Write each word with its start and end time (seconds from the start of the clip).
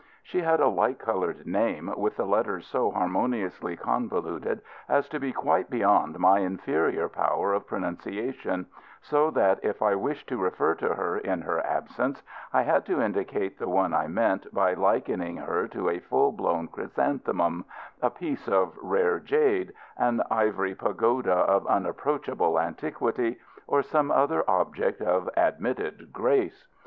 She 0.23 0.41
had 0.41 0.59
a 0.59 0.67
light 0.67 0.97
coloured 0.97 1.45
name 1.45 1.93
with 1.95 2.15
the 2.17 2.25
letters 2.25 2.65
so 2.65 2.89
harmoniously 2.89 3.75
convoluted 3.77 4.63
as 4.89 5.07
to 5.09 5.19
be 5.19 5.31
quite 5.31 5.69
beyond 5.69 6.17
my 6.17 6.39
inferior 6.39 7.07
power 7.07 7.53
of 7.53 7.67
pronunciation, 7.67 8.65
so 8.99 9.29
that 9.29 9.59
if 9.63 9.83
I 9.83 9.93
wished 9.93 10.27
to 10.29 10.37
refer 10.41 10.73
to 10.73 10.95
her 10.95 11.19
in 11.19 11.41
her 11.41 11.63
absence 11.63 12.23
I 12.51 12.63
had 12.63 12.83
to 12.87 12.99
indicate 12.99 13.59
the 13.59 13.69
one 13.69 13.93
I 13.93 14.07
meant 14.07 14.51
by 14.51 14.73
likening 14.73 15.37
her 15.37 15.67
to 15.67 15.89
a 15.89 15.99
full 15.99 16.31
blown 16.31 16.67
chrysanthemum, 16.69 17.63
a 18.01 18.09
piece 18.09 18.47
of 18.47 18.75
rare 18.81 19.19
jade, 19.19 19.71
an 19.97 20.23
ivory 20.31 20.73
pagoda 20.73 21.31
of 21.33 21.67
unapproachable 21.67 22.59
antiquity, 22.59 23.37
or 23.67 23.83
some 23.83 24.09
other 24.09 24.43
object 24.49 24.99
of 25.03 25.29
admitted 25.37 26.11
grace. 26.11 26.65